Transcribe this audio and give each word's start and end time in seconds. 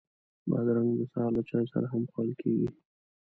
بادرنګ 0.49 0.89
د 0.97 1.01
سهار 1.11 1.31
له 1.37 1.41
چای 1.49 1.65
سره 1.73 1.85
هم 1.91 2.03
خوړل 2.11 2.31
کېږي. 2.41 2.69